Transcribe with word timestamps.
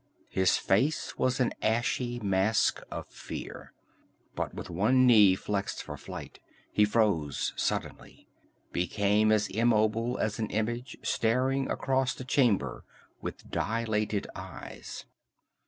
His 0.31 0.57
face 0.57 1.15
was 1.19 1.39
an 1.39 1.53
ashy 1.61 2.19
mask 2.21 2.81
of 2.89 3.05
fear. 3.07 3.71
But 4.33 4.51
with 4.51 4.67
one 4.67 5.05
knee 5.05 5.35
flexed 5.35 5.83
for 5.83 5.95
flight, 5.95 6.39
he 6.71 6.85
froze 6.85 7.53
suddenly, 7.55 8.27
became 8.71 9.31
as 9.31 9.45
immobile 9.49 10.17
as 10.17 10.39
an 10.39 10.49
image, 10.49 10.97
staring 11.03 11.69
across 11.69 12.15
the 12.15 12.25
chamber 12.25 12.83
with 13.21 13.51
dilated 13.51 14.25
eyes. 14.33 15.05